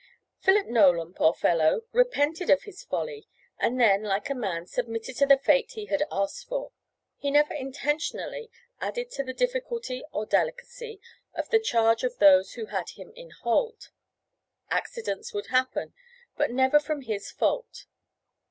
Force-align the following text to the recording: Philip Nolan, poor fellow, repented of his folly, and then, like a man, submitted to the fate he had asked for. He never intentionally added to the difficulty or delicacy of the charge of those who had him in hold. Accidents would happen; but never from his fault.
Philip 0.39 0.65
Nolan, 0.65 1.13
poor 1.13 1.31
fellow, 1.35 1.83
repented 1.91 2.49
of 2.49 2.63
his 2.63 2.81
folly, 2.83 3.27
and 3.59 3.79
then, 3.79 4.01
like 4.01 4.31
a 4.31 4.33
man, 4.33 4.65
submitted 4.65 5.15
to 5.17 5.27
the 5.27 5.37
fate 5.37 5.73
he 5.73 5.85
had 5.85 6.07
asked 6.11 6.47
for. 6.47 6.71
He 7.19 7.29
never 7.29 7.53
intentionally 7.53 8.49
added 8.79 9.11
to 9.11 9.23
the 9.23 9.31
difficulty 9.31 10.03
or 10.11 10.25
delicacy 10.25 10.99
of 11.35 11.51
the 11.51 11.59
charge 11.59 12.03
of 12.03 12.17
those 12.17 12.53
who 12.53 12.65
had 12.65 12.89
him 12.89 13.11
in 13.15 13.29
hold. 13.43 13.91
Accidents 14.71 15.35
would 15.35 15.49
happen; 15.53 15.93
but 16.35 16.49
never 16.49 16.79
from 16.79 17.03
his 17.03 17.29
fault. 17.29 17.85